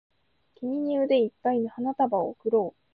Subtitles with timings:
[0.55, 2.81] 君に腕いっぱいの花束を贈ろう